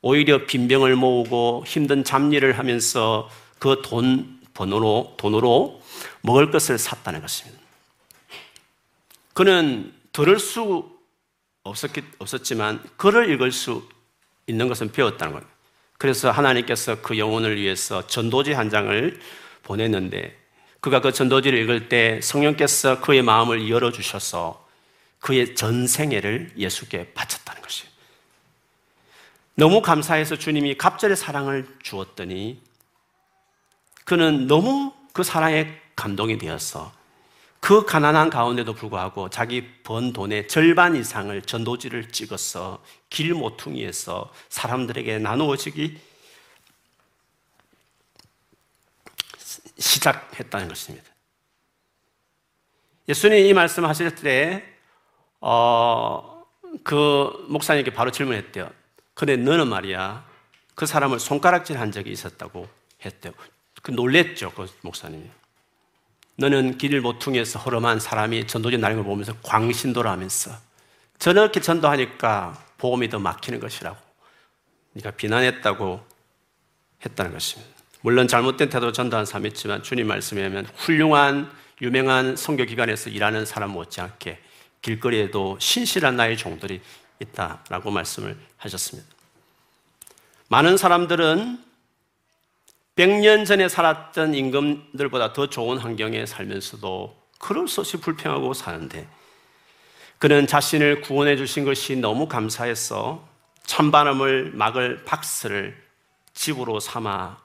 [0.00, 5.82] 오히려 빈병을 모으고 힘든 잡일을 하면서 그 돈 번호로 돈으로
[6.20, 7.60] 먹을 것을 샀다는 것입니다.
[9.32, 10.90] 그는 들을 수
[11.64, 13.88] 없었기, 없었지만 글을 읽을 수
[14.46, 15.53] 있는 것은 배웠다는 거예요.
[15.98, 19.18] 그래서 하나님께서 그 영혼을 위해서 전도지 한 장을
[19.62, 20.36] 보냈는데
[20.80, 24.64] 그가 그 전도지를 읽을 때 성령께서 그의 마음을 열어주셔서
[25.20, 27.90] 그의 전생애를 예수께 바쳤다는 것이에요.
[29.54, 32.60] 너무 감사해서 주님이 갑절의 사랑을 주었더니
[34.04, 36.92] 그는 너무 그 사랑에 감동이 되었어.
[37.64, 45.98] 그 가난한 가운데도 불구하고 자기 번 돈의 절반 이상을 전도지를 찍어서 길 모퉁이에서 사람들에게 나누어지기
[49.78, 51.06] 시작했다는 것입니다.
[53.08, 54.62] 예수님이 이 말씀 하실 때,
[55.40, 56.44] 어,
[56.82, 58.70] 그 목사님께 바로 질문했대요.
[59.14, 60.28] 근데 너는 말이야,
[60.74, 62.68] 그 사람을 손가락질 한 적이 있었다고
[63.06, 63.32] 했대요.
[63.80, 65.30] 그 놀랬죠, 그 목사님이.
[66.36, 70.50] 너는 길 모퉁이에서 허름한 사람이 전도지 나는 걸 보면서 광신도라면서
[71.18, 73.96] 저렇게 전도하니까 보험이 더 막히는 것이라고.
[74.92, 76.04] 그러니까 비난했다고
[77.04, 77.72] 했다는 것입니다.
[78.00, 84.38] 물론 잘못된 태도로 전도한 사람이 있지만 주님 말씀에 하면 훌륭한 유명한 선교기관에서 일하는 사람 못지않게
[84.82, 86.80] 길거리에도 신실한 나의 종들이
[87.20, 89.08] 있다라고 말씀을 하셨습니다.
[90.48, 91.63] 많은 사람들은
[92.96, 99.08] 100년 전에 살았던 임금들보다 더 좋은 환경에 살면서도 그럴 수 없이 불평하고 사는데
[100.18, 103.26] 그는 자신을 구원해 주신 것이 너무 감사해서
[103.64, 105.76] 찬바람을 막을 박스를
[106.34, 107.38] 집으로 삼아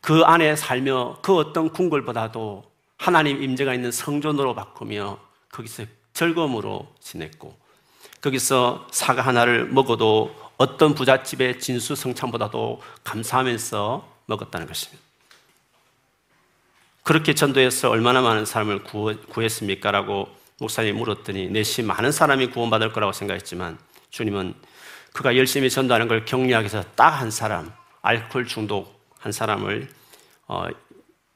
[0.00, 2.64] 그 안에 살며 그 어떤 궁궐보다도
[2.96, 5.18] 하나님 임재가 있는 성전으로 바꾸며
[5.50, 7.56] 거기서 즐거움으로 지냈고
[8.20, 15.02] 거기서 사과 하나를 먹어도 어떤 부잣집의 진수성찬보다도 감사하면서 먹었다는 것입니다.
[17.02, 19.90] 그렇게 전도해서 얼마나 많은 사람을 구했습니까?
[19.90, 23.78] 라고 목사님이 물었더니 내시 많은 사람이 구원받을 거라고 생각했지만
[24.10, 24.54] 주님은
[25.12, 29.88] 그가 열심히 전도하는 걸 격려하기 위해서 딱 한 사람, 알코올 중독 한 사람을
[30.48, 30.66] 어,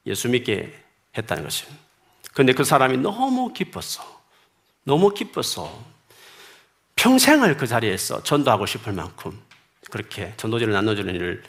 [0.06, 0.74] 예수 믿게
[1.16, 1.78] 했다는 것입니다.
[2.32, 4.04] 그런데 그 사람이 너무 기뻤어.
[4.84, 5.84] 너무 기뻤어.
[6.96, 9.40] 평생을 그 자리에서 전도하고 싶을 만큼
[9.90, 11.42] 그렇게 전도지를 나눠주는 일을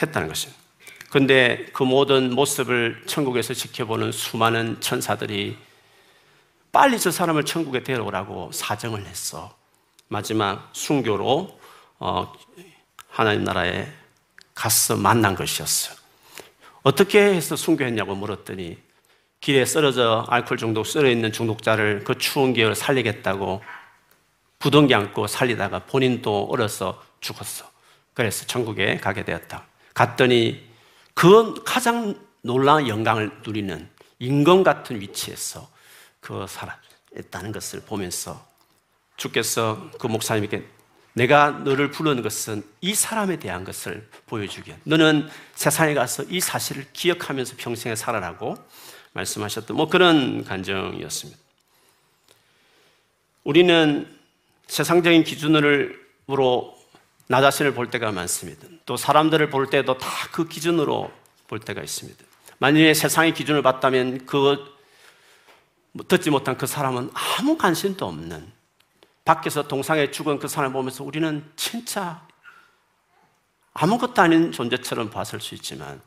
[0.00, 0.62] 했다는 것입니다.
[1.10, 5.58] 그런데 그 모든 모습을 천국에서 지켜보는 수많은 천사들이
[6.72, 9.54] 빨리 저 사람을 천국에 데려오라고 사정을 했어.
[10.08, 11.60] 마지막 순교로
[11.98, 12.32] 어,
[13.08, 13.88] 하나님 나라에
[14.54, 15.96] 가서 만난 것이었어요.
[16.82, 18.78] 어떻게 해서 순교했냐고 물었더니
[19.40, 23.62] 길에 쓰러져 알코올 중독 쓰러 있는 중독자를 그 추운 기회를 살리겠다고
[24.58, 27.70] 부둥기 안고 살리다가 본인도 얼어서 죽었어.
[28.14, 29.66] 그래서 천국에 가게 되었다.
[29.94, 30.66] 갔더니
[31.14, 35.68] 그 가장 놀라운 영광을 누리는 인간 같은 위치에서
[36.20, 38.44] 그 살아있다는 것을 보면서
[39.16, 40.66] 주께서 그 목사님에게
[41.14, 47.56] 내가 너를 부르는 것은 이 사람에 대한 것을 보여주기 너는 세상에 가서 이 사실을 기억하면서
[47.58, 48.56] 평생에 살아라고
[49.12, 51.38] 말씀하셨던 뭐 그런 간정이었습니다.
[53.44, 54.08] 우리는
[54.68, 56.81] 세상적인 기준으로
[57.32, 58.68] 나 자신을 볼 때가 많습니다.
[58.84, 61.10] 또 사람들을 볼 때도 다 그 기준으로
[61.48, 62.22] 볼 때가 있습니다.
[62.58, 64.58] 만약에 세상의 기준을 봤다면 그
[66.08, 68.52] 듣지 못한 그 사람은 아무 관심도 없는
[69.24, 72.26] 밖에서 동상에 죽은 그 사람을 보면서 우리는 진짜
[73.72, 76.02] 아무것도 아닌 존재처럼 봤을 수 있지만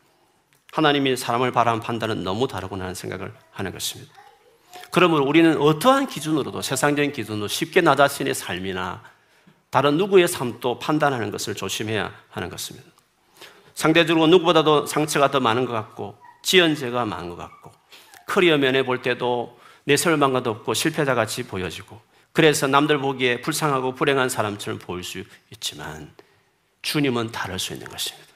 [0.73, 4.13] 하나님이 사람을 바라는 판단은 너무 다르구나 하는 생각을 하는 것입니다.
[4.91, 9.14] 그러므로 우리는 어떠한 기준으로도 세상적인 기준으로 쉽게 나 자신의 삶이나
[9.75, 12.87] 다른 누구의 삶도 판단하는 것을 조심해야 하는 것입니다.
[13.73, 17.73] 상대적으로 누구보다도 상처가 더 많은 것 같고 지연제가 많은 것 같고
[18.25, 21.99] 커리어 면에 볼 때도 내설망가도 없고 실패자 같이 보여지고
[22.31, 26.09] 그래서 남들 보기에 불쌍하고 불행한 사람처럼 보일 수 있지만
[26.81, 28.29] 주님은 다를 수 있는 것입니다.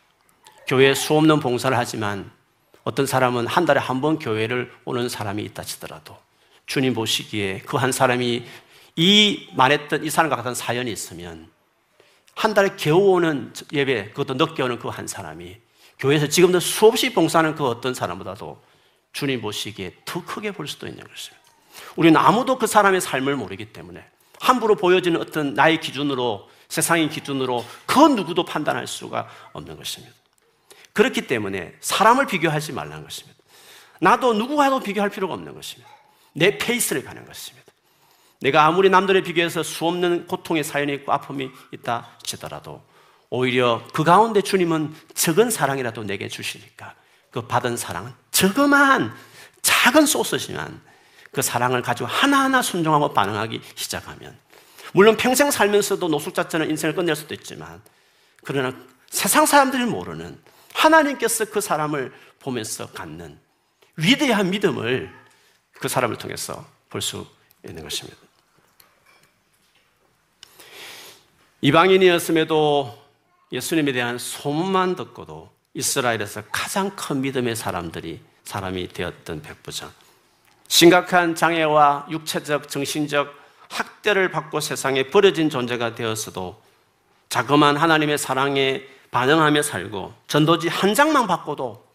[0.68, 2.30] 교회에 수없는 봉사를 하지만
[2.84, 6.18] 어떤 사람은 한 달에 한 번 교회를 오는 사람이 있다 치더라도
[6.66, 8.44] 주님 보시기에 그 한 사람이
[9.02, 11.50] 이 말했던 이 사람과 같은 사연이 있으면
[12.36, 15.56] 한 달에 겨우 오는 예배, 그것도 늦게 오는 그 한 사람이
[16.00, 18.62] 교회에서 지금도 수없이 봉사하는 그 어떤 사람보다도
[19.14, 21.40] 주님 보시기에 더 크게 볼 수도 있는 것입니다.
[21.96, 24.06] 우리는 아무도 그 사람의 삶을 모르기 때문에
[24.42, 30.14] 함부로 보여지는 어떤 나의 기준으로 세상의 기준으로 그 누구도 판단할 수가 없는 것입니다.
[30.92, 33.40] 그렇기 때문에 사람을 비교하지 말라는 것입니다.
[34.02, 35.90] 나도 누구와도 비교할 필요가 없는 것입니다.
[36.34, 37.59] 내 페이스를 가는 것입니다.
[38.42, 42.82] 내가 아무리 남들에 비교해서 수없는 고통의 사연이 있고 아픔이 있다 치더라도
[43.30, 46.96] 오히려 그 가운데 주님은 적은 사랑이라도 내게 주시니까
[47.32, 49.14] 그 받은 사랑은 저그만
[49.62, 50.82] 작은 소스지만
[51.32, 54.38] 그 사랑을 가지고 하나하나 순종하고 반응하기 시작하면
[54.94, 57.82] 물론 평생 살면서도 노숙자처럼 인생을 끝낼 수도 있지만
[58.44, 58.74] 그러나
[59.10, 60.40] 세상 사람들이 모르는
[60.74, 63.38] 하나님께서 그 사람을 보면서 갖는
[63.98, 65.14] 위대한 믿음을
[65.74, 67.28] 그 사람을 통해서 볼 수
[67.68, 68.29] 있는 것입니다.
[71.62, 72.98] 이방인이었음에도
[73.52, 79.92] 예수님에 대한 소문만 듣고도 이스라엘에서 가장 큰 믿음의 사람들이 사람이 되었던 백부장.
[80.68, 83.34] 심각한 장애와 육체적, 정신적
[83.70, 86.62] 학대를 받고 세상에 버려진 존재가 되었어도
[87.28, 91.86] 자그만 하나님의 사랑에 반응하며 살고 전도지 한 장만 받고도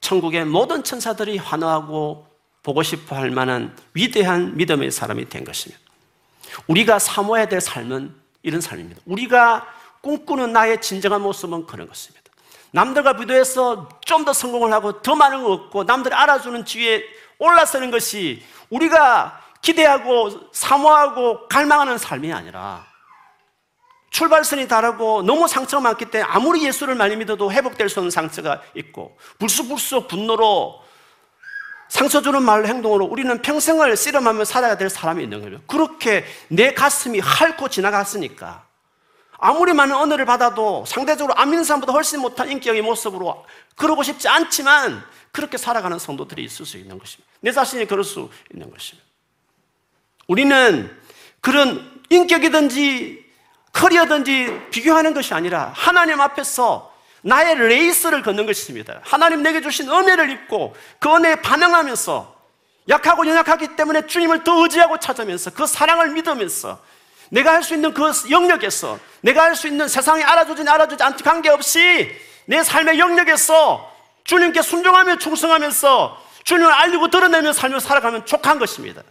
[0.00, 2.26] 천국의 모든 천사들이 환호하고
[2.62, 5.80] 보고 싶어 할 만한 위대한 믿음의 사람이 된 것입니다.
[6.66, 9.00] 우리가 사모해야 될 삶은 이런 삶입니다.
[9.06, 9.66] 우리가
[10.00, 12.30] 꿈꾸는 나의 진정한 모습은 그런 것입니다.
[12.72, 17.04] 남들과 비교해서 좀 더 성공을 하고 더 많은 거 얻고 남들이 알아주는 지위에
[17.38, 22.86] 올라서는 것이 우리가 기대하고 사모하고 갈망하는 삶이 아니라
[24.10, 29.16] 출발선이 다르고 너무 상처가 많기 때문에 아무리 예수를 많이 믿어도 회복될 수 없는 상처가 있고
[29.38, 30.82] 불쑥불쑥 분노로
[31.90, 35.60] 상처 주는 말로 행동으로 우리는 평생을 씨름하며 살아야 될 사람이 있는 거예요.
[35.66, 38.64] 그렇게 내 가슴이 핥고 지나갔으니까
[39.38, 45.02] 아무리 많은 언어를 받아도 상대적으로 안 믿는 사람보다 훨씬 못한 인격의 모습으로 그러고 싶지 않지만
[45.32, 47.28] 그렇게 살아가는 성도들이 있을 수 있는 것입니다.
[47.40, 49.04] 내 자신이 그럴 수 있는 것입니다.
[50.28, 50.96] 우리는
[51.40, 53.30] 그런 인격이든지
[53.72, 56.89] 커리어든지 비교하는 것이 아니라 하나님 앞에서
[57.22, 59.00] 나의 레이스를 걷는 것입니다.
[59.02, 62.40] 하나님 내게 주신 은혜를 입고 그 은혜에 반응하면서
[62.88, 66.80] 약하고 연약하기 때문에 주님을 더 의지하고 찾으면서 그 사랑을 믿으면서
[67.30, 72.10] 내가 할 수 있는 그 영역에서 내가 할 수 있는 세상에 알아주지 알아주지 않지 관계없이
[72.46, 73.88] 내 삶의 영역에서
[74.24, 79.02] 주님께 순종하며 충성하면서 주님을 알리고 드러내며 삶을 살아가면 족한 것입니다.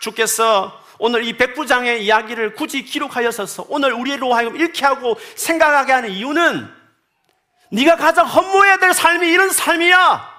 [0.00, 6.74] 주께서 오늘 이 백부장의 이야기를 굳이 기록하여서 오늘 우리로 하여금 읽게 하고 생각하게 하는 이유는
[7.72, 10.32] 네가 가장 헌모해야 될 삶이 이런 삶이야.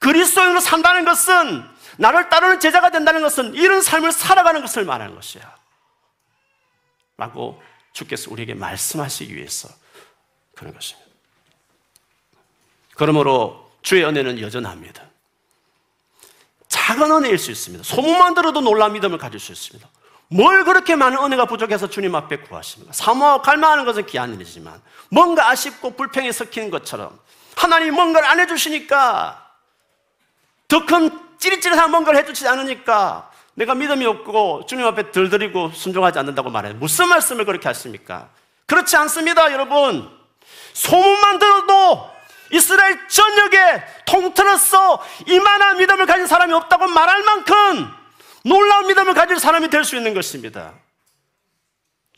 [0.00, 1.64] 그리스도인으로 산다는 것은
[1.96, 5.56] 나를 따르는 제자가 된다는 것은 이런 삶을 살아가는 것을 말하는 것이야.
[7.16, 7.62] 라고
[7.94, 9.70] 주께서 우리에게 말씀하시기 위해서
[10.54, 11.08] 그런 것입니다.
[12.96, 15.07] 그러므로 주의 은혜는 여전합니다.
[16.88, 17.84] 작은 은혜일 수 있습니다.
[17.84, 19.86] 소문만 들어도 놀란 믿음을 가질 수 있습니다.
[20.28, 22.94] 뭘 그렇게 많은 은혜가 부족해서 주님 앞에 구하십니까?
[22.94, 27.18] 사모하고 갈망하는 것은 귀한 일이지만 뭔가 아쉽고 불평에 섞이는 것처럼
[27.56, 29.50] 하나님 뭔가를 안 해주시니까
[30.68, 36.74] 더 큰 찌릿찌릿한 뭔가를 해주지 않으니까 내가 믿음이 없고 주님 앞에 들들이고 순종하지 않는다고 말해요.
[36.74, 38.30] 무슨 말씀을 그렇게 하십니까?
[38.64, 40.08] 그렇지 않습니다, 여러분.
[40.72, 42.10] 소문만 들어도
[42.52, 47.88] 이스라엘 전역에 통틀어서 이만한 믿음을 가진 사람이 없다고 말할 만큼
[48.44, 50.72] 놀라운 믿음을 가질 사람이 될 수 있는 것입니다.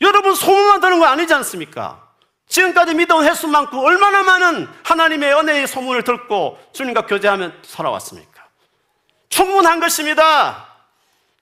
[0.01, 2.07] 여러분 소문만 드는 거 아니지 않습니까?
[2.47, 8.43] 지금까지 믿음 횟수 많고 얼마나 많은 하나님의 은혜의 소문을 듣고 주님과 교제하며 살아왔습니까?
[9.29, 10.67] 충분한 것입니다.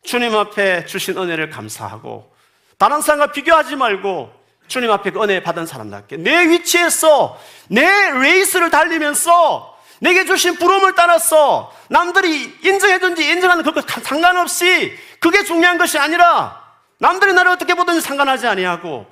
[0.03, 2.33] 주님 앞에 주신 은혜를 감사하고
[2.77, 4.38] 다른 사람과 비교하지 말고
[4.69, 11.75] 주님 앞에 그 은혜 받은 사람답게 내 위치에서 내 레이스를 달리면서 내게 주신 부름을 따라서
[11.89, 16.63] 남들이 인정해든지 인정하는 그것 상관없이 그게 중요한 것이 아니라
[16.99, 19.07] 남들이 나를 어떻게 보든지 상관하지 아니하고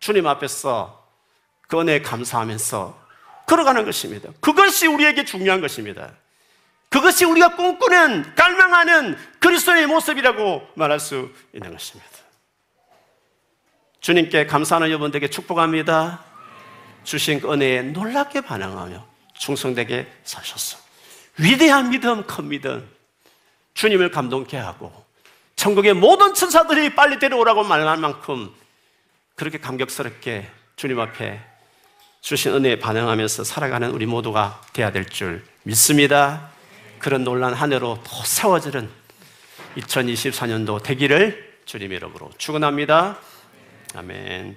[0.00, 1.06] 주님 앞에서
[1.68, 3.00] 그 은혜에 감사하면서
[3.46, 4.30] 걸어가는 것입니다.
[4.40, 6.10] 그것이 우리에게 중요한 것입니다.
[6.88, 12.10] 그것이 우리가 꿈꾸는, 갈망하는 그리스도의 모습이라고 말할 수 있는 것입니다.
[14.02, 16.24] 주님께 감사하는 여러분들에게 축복합니다.
[17.04, 19.06] 주신 그 은혜에 놀랍게 반응하며
[19.38, 20.78] 충성되게 사셨어.
[21.38, 22.88] 위대한 믿음, 큰 믿음.
[23.74, 24.92] 주님을 감동케 하고
[25.56, 28.50] 천국의 모든 천사들이 빨리 데려오라고 말할 만큼
[29.36, 31.40] 그렇게 감격스럽게 주님 앞에
[32.20, 36.50] 주신 은혜에 반응하면서 살아가는 우리 모두가 돼야 될 줄 믿습니다.
[36.98, 38.90] 그런 놀란 한 해로 더 세워지는
[39.76, 43.18] 2024년도 되기를 주님의 이름으로 축원합니다.
[43.94, 44.56] 아멘.